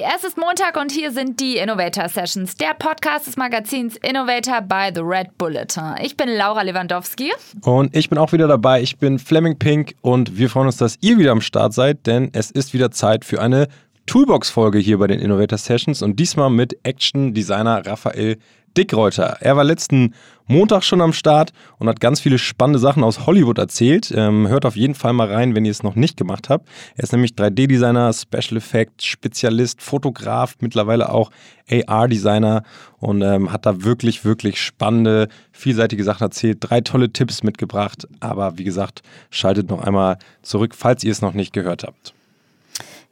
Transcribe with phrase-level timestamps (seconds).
[0.00, 4.90] Es ist Montag und hier sind die Innovator Sessions, der Podcast des Magazins Innovator by
[4.94, 5.96] The Red Bulletin.
[6.00, 7.32] Ich bin Laura Lewandowski.
[7.62, 8.80] Und ich bin auch wieder dabei.
[8.80, 12.30] Ich bin Fleming Pink und wir freuen uns, dass ihr wieder am Start seid, denn
[12.32, 13.66] es ist wieder Zeit für eine
[14.06, 18.38] Toolbox-Folge hier bei den Innovator Sessions und diesmal mit Action-Designer Raphael
[18.76, 19.38] Dickreuter.
[19.40, 20.14] Er war letzten
[20.46, 24.12] Montag schon am Start und hat ganz viele spannende Sachen aus Hollywood erzählt.
[24.14, 26.68] Ähm, hört auf jeden Fall mal rein, wenn ihr es noch nicht gemacht habt.
[26.96, 31.30] Er ist nämlich 3D-Designer, Special Effects, Spezialist, Fotograf, mittlerweile auch
[31.70, 32.62] AR-Designer
[32.98, 36.58] und ähm, hat da wirklich, wirklich spannende, vielseitige Sachen erzählt.
[36.60, 38.08] Drei tolle Tipps mitgebracht.
[38.20, 42.14] Aber wie gesagt, schaltet noch einmal zurück, falls ihr es noch nicht gehört habt.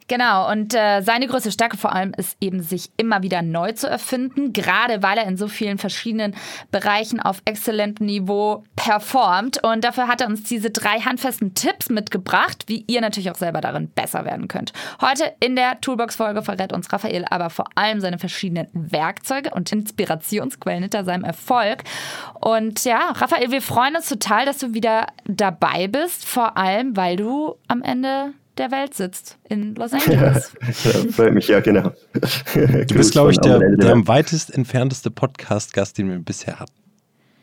[0.07, 3.89] Genau, und äh, seine größte Stärke vor allem ist eben, sich immer wieder neu zu
[3.89, 6.33] erfinden, gerade weil er in so vielen verschiedenen
[6.71, 9.61] Bereichen auf exzellentem Niveau performt.
[9.63, 13.59] Und dafür hat er uns diese drei handfesten Tipps mitgebracht, wie ihr natürlich auch selber
[13.59, 14.71] darin besser werden könnt.
[15.01, 20.83] Heute in der Toolbox-Folge verrät uns Raphael aber vor allem seine verschiedenen Werkzeuge und Inspirationsquellen
[20.83, 21.83] hinter seinem Erfolg.
[22.39, 27.17] Und ja, Raphael, wir freuen uns total, dass du wieder dabei bist, vor allem, weil
[27.17, 30.53] du am Ende der Welt sitzt, in Los Angeles.
[30.83, 31.91] ja, freut mich, ja, genau.
[32.53, 36.73] Du bist, glaube ich, der, der am weitest entfernteste Podcast-Gast, den wir bisher hatten.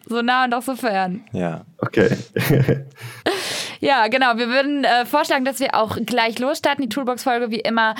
[0.06, 1.24] So nah und auch so fern.
[1.32, 1.64] Ja.
[1.78, 2.16] Okay.
[3.80, 4.36] ja, genau.
[4.36, 6.82] Wir würden äh, vorschlagen, dass wir auch gleich losstarten.
[6.82, 7.94] Die Toolbox-Folge wie immer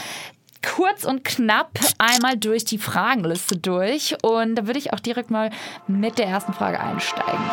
[0.65, 4.17] kurz und knapp einmal durch die Fragenliste durch.
[4.23, 5.51] Und da würde ich auch direkt mal
[5.87, 7.51] mit der ersten Frage einsteigen.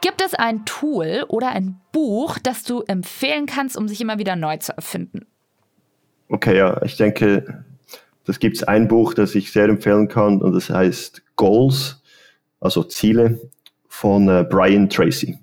[0.00, 4.36] Gibt es ein Tool oder ein Buch, das du empfehlen kannst, um sich immer wieder
[4.36, 5.26] neu zu erfinden?
[6.28, 7.64] Okay, ja, ich denke,
[8.24, 12.02] das gibt es ein Buch, das ich sehr empfehlen kann und das heißt Goals,
[12.60, 13.40] also Ziele
[13.88, 15.38] von äh, Brian Tracy.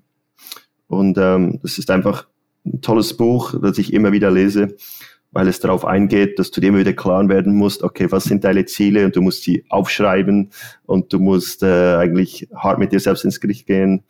[0.87, 2.27] Und ähm, das ist einfach
[2.65, 4.75] ein tolles Buch, das ich immer wieder lese,
[5.31, 8.43] weil es darauf eingeht, dass du dir immer wieder klar werden musst, okay, was sind
[8.43, 10.51] deine Ziele und du musst sie aufschreiben
[10.85, 14.03] und du musst äh, eigentlich hart mit dir selbst ins Gericht gehen,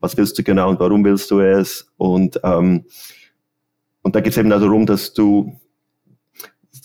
[0.00, 1.90] was willst du genau und warum willst du es?
[1.96, 2.84] Und, ähm,
[4.02, 5.58] und da geht es eben darum, dass du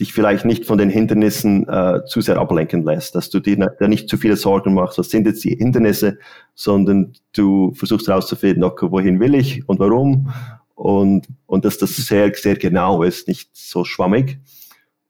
[0.02, 3.88] dich vielleicht nicht von den Hindernissen äh, zu sehr ablenken lässt, dass du dir da
[3.88, 6.18] nicht zu viele Sorgen machst, was sind jetzt die Hindernisse,
[6.56, 10.34] sondern du versuchst herauszufinden, okay, wohin will ich und warum
[10.74, 14.40] und, und dass das sehr, sehr genau ist, nicht so schwammig.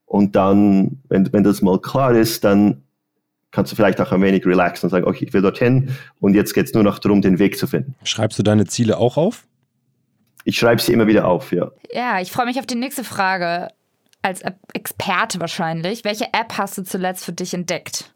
[0.06, 2.84] Und dann, wenn, wenn das mal klar ist, dann
[3.51, 6.53] kannst du vielleicht auch ein wenig relaxen und sagen, okay, ich will dorthin und jetzt
[6.53, 7.95] geht es nur noch darum, den Weg zu finden.
[8.03, 9.45] Schreibst du deine Ziele auch auf?
[10.44, 11.72] Ich schreibe sie immer wieder auf, ja.
[11.94, 13.67] Ja, ich freue mich auf die nächste Frage.
[14.23, 14.41] Als
[14.73, 16.03] Experte wahrscheinlich.
[16.03, 18.13] Welche App hast du zuletzt für dich entdeckt?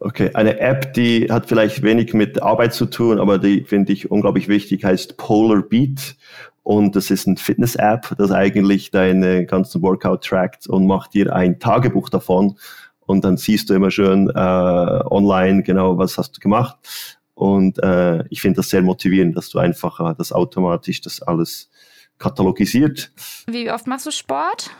[0.00, 4.10] Okay, eine App, die hat vielleicht wenig mit Arbeit zu tun, aber die finde ich
[4.10, 6.16] unglaublich wichtig, heißt Polar Beat.
[6.64, 11.58] Und das ist ein Fitness-App, das eigentlich deine ganzen Workout trackt und macht dir ein
[11.58, 12.56] Tagebuch davon
[13.06, 14.32] und dann siehst du immer schön äh,
[15.10, 16.76] online genau, was hast du gemacht.
[17.34, 21.70] Und äh, ich finde das sehr motivierend, dass du einfach äh, das automatisch das alles
[22.18, 23.10] katalogisiert.
[23.46, 24.70] Wie oft machst du Sport?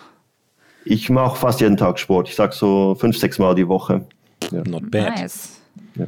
[0.85, 2.29] Ich mache fast jeden Tag Sport.
[2.29, 4.05] Ich sag so fünf, sechs Mal die Woche.
[4.51, 4.63] Ja.
[4.65, 5.17] Not bad.
[5.17, 5.61] Nice.
[5.97, 6.07] Ja.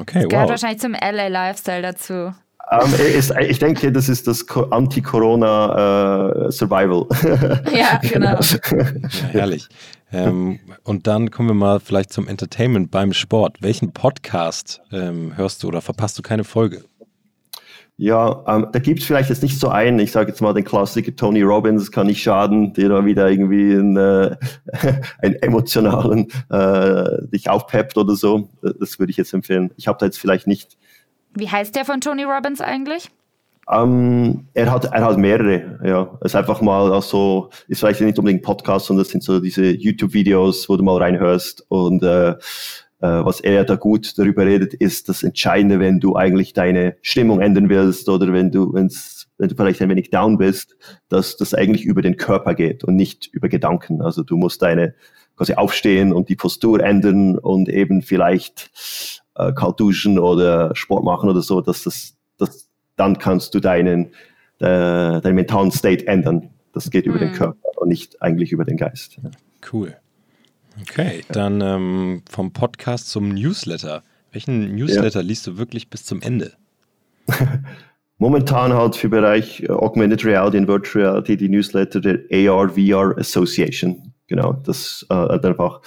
[0.00, 2.32] Okay, das gehört wahrscheinlich zum LA Lifestyle dazu.
[2.72, 7.06] Um, ähm, ist, ich denke, das ist das Anti-Corona uh, Survival.
[7.72, 8.38] Ja, genau.
[8.38, 9.68] ja, herrlich.
[10.10, 13.58] Ähm, und dann kommen wir mal vielleicht zum Entertainment beim Sport.
[13.60, 16.84] Welchen Podcast ähm, hörst du oder verpasst du keine Folge?
[17.98, 20.64] Ja, ähm, da gibt es vielleicht jetzt nicht so einen, ich sage jetzt mal den
[20.64, 24.36] Klassiker Tony Robbins, kann nicht schaden, der da wieder irgendwie einen, äh,
[25.18, 28.48] einen emotionalen äh, dich aufpeppt oder so.
[28.80, 29.72] Das würde ich jetzt empfehlen.
[29.76, 30.78] Ich habe da jetzt vielleicht nicht
[31.34, 33.10] wie heißt der von Tony Robbins eigentlich?
[33.66, 36.18] Um, er hat, er hat mehrere, ja.
[36.20, 39.70] Es ist einfach mal also, ist vielleicht nicht unbedingt Podcast, sondern es sind so diese
[39.70, 42.30] YouTube-Videos, wo du mal reinhörst und äh,
[43.02, 47.40] äh, was er da gut darüber redet, ist das Entscheidende, wenn du eigentlich deine Stimmung
[47.40, 50.76] ändern willst oder wenn du, wenn's, wenn du vielleicht ein wenig down bist,
[51.08, 54.02] dass das eigentlich über den Körper geht und nicht über Gedanken.
[54.02, 54.94] Also du musst deine
[55.36, 61.28] quasi aufstehen und die Postur ändern und eben vielleicht äh, kalt duschen oder Sport machen
[61.28, 64.06] oder so, dass das, das dann kannst du deinen,
[64.58, 66.50] äh, deinen mentalen State ändern.
[66.72, 67.20] Das geht über mhm.
[67.20, 69.18] den Körper und nicht eigentlich über den Geist.
[69.72, 69.96] Cool.
[70.80, 74.02] Okay, dann ähm, vom Podcast zum Newsletter.
[74.32, 75.26] Welchen Newsletter ja.
[75.26, 76.52] liest du wirklich bis zum Ende?
[78.18, 84.12] Momentan halt für Bereich Augmented Reality und Virtual Reality die Newsletter der AR VR Association.
[84.28, 85.80] Genau, das äh, einfach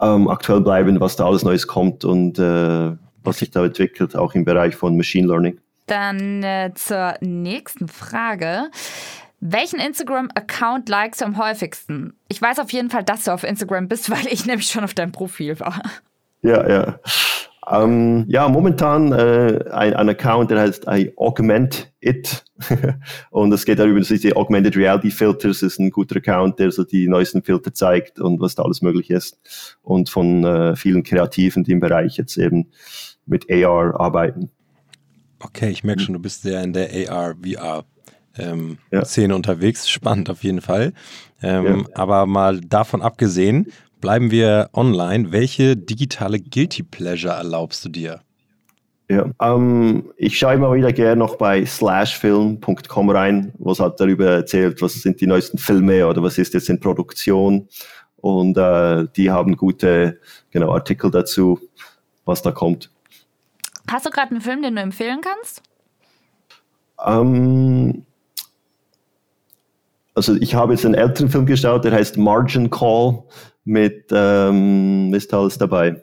[0.00, 2.92] ähm, aktuell bleiben, was da alles Neues kommt und äh,
[3.24, 5.60] was sich da entwickelt, auch im Bereich von Machine Learning.
[5.86, 8.70] Dann äh, zur nächsten Frage.
[9.40, 12.14] Welchen Instagram-Account likest du am häufigsten?
[12.28, 14.94] Ich weiß auf jeden Fall, dass du auf Instagram bist, weil ich nämlich schon auf
[14.94, 15.80] deinem Profil war.
[16.42, 17.00] Ja, ja.
[17.70, 22.44] Ähm, ja, momentan äh, ein, ein Account, der heißt I Augment It.
[23.30, 26.84] und es geht darüber, dass diese Augmented Reality Filters ist ein guter Account, der so
[26.84, 29.38] die neuesten Filter zeigt und was da alles möglich ist.
[29.82, 32.68] Und von äh, vielen Kreativen, die im Bereich jetzt eben
[33.26, 34.50] mit AR arbeiten.
[35.40, 37.84] Okay, ich merke schon, du bist sehr in der AR, VR
[38.38, 39.04] ähm, ja.
[39.04, 39.88] Szene unterwegs.
[39.88, 40.92] Spannend auf jeden Fall.
[41.42, 41.94] Ähm, ja.
[41.94, 43.66] Aber mal davon abgesehen,
[44.00, 45.32] bleiben wir online.
[45.32, 48.20] Welche digitale Guilty Pleasure erlaubst du dir?
[49.10, 54.26] Ja, ähm, ich schaue immer wieder gerne noch bei slashfilm.com rein, wo es halt darüber
[54.26, 57.68] erzählt, was sind die neuesten Filme oder was ist jetzt in Produktion.
[58.16, 60.20] Und äh, die haben gute
[60.50, 61.58] genau, Artikel dazu,
[62.26, 62.90] was da kommt.
[63.90, 65.62] Hast du gerade einen Film, den du empfehlen kannst?
[67.06, 68.04] Ähm,
[70.14, 73.22] also ich habe jetzt einen älteren Film geschaut, der heißt Margin Call
[73.68, 76.02] mit, ähm, ist alles dabei?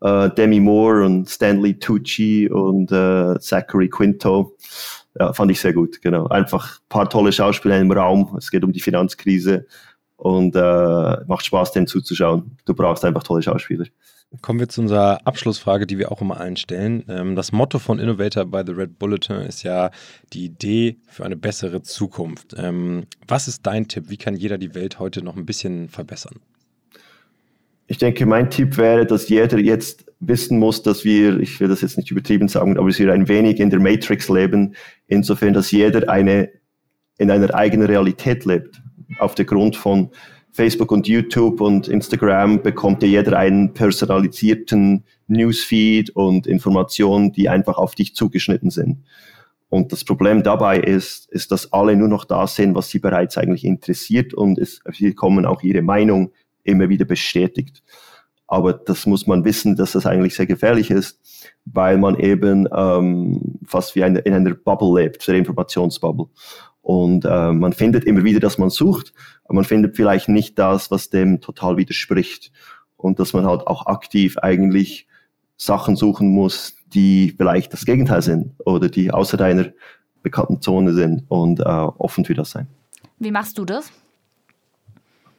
[0.00, 4.56] Äh, Demi Moore und Stanley Tucci und äh, Zachary Quinto.
[5.18, 6.26] Ja, fand ich sehr gut, genau.
[6.28, 8.34] Einfach ein paar tolle Schauspieler im Raum.
[8.38, 9.66] Es geht um die Finanzkrise
[10.16, 12.56] und äh, macht Spaß, dem zuzuschauen.
[12.64, 13.86] Du brauchst einfach tolle Schauspieler.
[14.40, 17.04] Kommen wir zu unserer Abschlussfrage, die wir auch immer allen stellen.
[17.08, 19.90] Ähm, das Motto von Innovator by the Red Bulletin ist ja
[20.32, 22.54] die Idee für eine bessere Zukunft.
[22.56, 24.04] Ähm, was ist dein Tipp?
[24.08, 26.40] Wie kann jeder die Welt heute noch ein bisschen verbessern?
[27.92, 31.82] Ich denke, mein Tipp wäre, dass jeder jetzt wissen muss, dass wir, ich will das
[31.82, 34.74] jetzt nicht übertrieben sagen, aber wir ein wenig in der Matrix leben,
[35.08, 36.48] insofern, dass jeder eine,
[37.18, 38.80] in einer eigenen Realität lebt,
[39.18, 40.08] auf der Grund von
[40.52, 47.76] Facebook und YouTube und Instagram bekommt ja jeder einen personalisierten Newsfeed und Informationen, die einfach
[47.76, 49.04] auf dich zugeschnitten sind.
[49.68, 53.36] Und das Problem dabei ist, ist, dass alle nur noch da sehen, was sie bereits
[53.36, 56.32] eigentlich interessiert und es, sie bekommen auch ihre Meinung
[56.64, 57.82] immer wieder bestätigt.
[58.46, 61.20] Aber das muss man wissen, dass das eigentlich sehr gefährlich ist,
[61.64, 66.26] weil man eben ähm, fast wie eine, in einer Bubble lebt, der Informationsbubble.
[66.82, 69.14] Und äh, man findet immer wieder, dass man sucht,
[69.44, 72.52] aber man findet vielleicht nicht das, was dem total widerspricht.
[72.96, 75.06] Und dass man halt auch aktiv eigentlich
[75.56, 79.68] Sachen suchen muss, die vielleicht das Gegenteil sind oder die außer deiner
[80.22, 82.66] bekannten Zone sind und äh, offen für das sein.
[83.18, 83.90] Wie machst du das?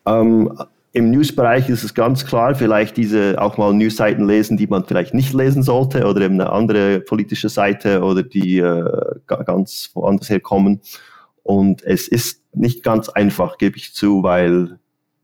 [0.06, 0.52] Ähm,
[0.96, 5.16] Im Newsbereich ist es ganz klar, vielleicht diese auch mal Newsseiten lesen, die man vielleicht
[5.16, 10.82] nicht lesen sollte oder eben eine andere politische Seite oder die äh, ganz woanders herkommen.
[11.42, 14.78] Und es ist nicht ganz einfach, gebe ich zu, weil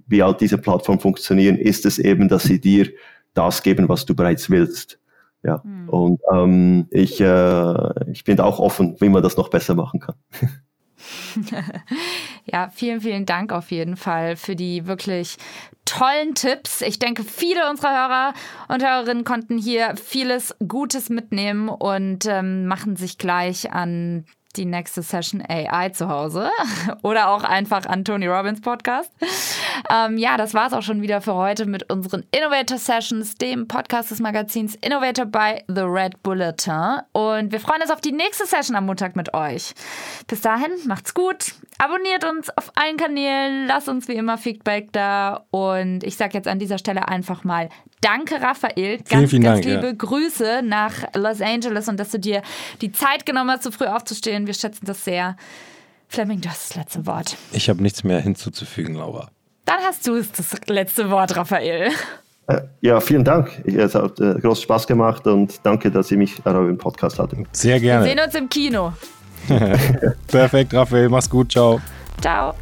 [0.07, 2.89] wie all diese Plattformen funktionieren, ist es eben, dass sie dir
[3.36, 5.00] das geben, was du bereits willst.
[5.44, 5.89] Ja, mhm.
[5.89, 10.16] und ähm, ich, äh, ich bin auch offen, wie man das noch besser machen kann.
[12.45, 15.37] ja, vielen, vielen Dank auf jeden Fall für die wirklich
[15.85, 16.81] tollen Tipps.
[16.81, 18.33] Ich denke, viele unserer Hörer
[18.67, 24.25] und Hörerinnen konnten hier vieles Gutes mitnehmen und ähm, machen sich gleich an
[24.55, 26.49] die nächste Session AI zu Hause
[27.03, 29.11] oder auch einfach an Tony Robbins Podcast.
[29.89, 33.68] Ähm, ja, das war es auch schon wieder für heute mit unseren Innovator Sessions, dem
[33.68, 37.01] Podcast des Magazins Innovator by The Red Bulletin.
[37.11, 39.73] Und wir freuen uns auf die nächste Session am Montag mit euch.
[40.27, 41.54] Bis dahin, macht's gut.
[41.77, 45.45] Abonniert uns auf allen Kanälen, lasst uns wie immer Feedback da.
[45.51, 47.69] Und ich sage jetzt an dieser Stelle einfach mal
[48.01, 48.97] Danke, Raphael.
[48.97, 49.94] Ganz, vielen, vielen ganz Dank, liebe ja.
[49.94, 52.42] Grüße nach Los Angeles und dass du dir
[52.81, 54.47] die Zeit genommen hast, so früh aufzustehen.
[54.47, 55.35] Wir schätzen das sehr.
[56.07, 57.37] Fleming, du hast das letzte Wort.
[57.51, 59.30] Ich habe nichts mehr hinzuzufügen, Laura.
[59.69, 61.92] Dann hast du das letzte Wort, Raphael.
[62.47, 63.64] Äh, ja, vielen Dank.
[63.68, 67.45] Es hat äh, großen Spaß gemacht und danke, dass ihr mich an eurem Podcast hattet.
[67.56, 68.04] Sehr gerne.
[68.04, 68.94] Wir sehen uns im Kino.
[70.28, 71.07] Perfekt, Raphael.
[71.09, 71.52] Mach's gut.
[71.52, 71.80] Ciao.
[72.19, 72.56] Ciao.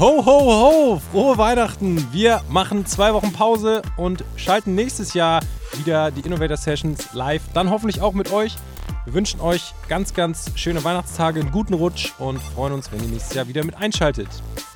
[0.00, 1.02] Ho, ho, ho!
[1.12, 2.08] Frohe Weihnachten!
[2.12, 5.40] Wir machen zwei Wochen Pause und schalten nächstes Jahr
[5.76, 7.42] wieder die Innovator Sessions live.
[7.52, 8.56] Dann hoffentlich auch mit euch.
[9.04, 13.10] Wir wünschen euch ganz, ganz schöne Weihnachtstage, einen guten Rutsch und freuen uns, wenn ihr
[13.10, 14.28] nächstes Jahr wieder mit einschaltet.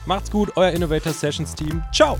[0.06, 1.82] Macht's gut, euer Innovator Sessions Team.
[1.92, 2.16] Ciao!